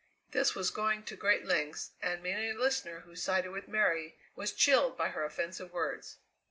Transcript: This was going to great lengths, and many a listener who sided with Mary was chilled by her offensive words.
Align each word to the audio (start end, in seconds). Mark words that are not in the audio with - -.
This 0.31 0.55
was 0.55 0.71
going 0.71 1.03
to 1.03 1.15
great 1.15 1.45
lengths, 1.45 1.91
and 2.01 2.23
many 2.23 2.49
a 2.49 2.55
listener 2.55 3.01
who 3.01 3.15
sided 3.15 3.51
with 3.51 3.67
Mary 3.67 4.17
was 4.35 4.51
chilled 4.51 4.97
by 4.97 5.09
her 5.09 5.23
offensive 5.23 5.71
words. 5.71 6.17